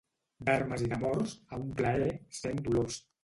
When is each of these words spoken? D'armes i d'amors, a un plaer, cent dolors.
D'armes 0.45 0.83
i 0.85 0.87
d'amors, 0.93 1.35
a 1.53 1.61
un 1.65 1.69
plaer, 1.81 2.09
cent 2.41 2.65
dolors. 2.69 3.01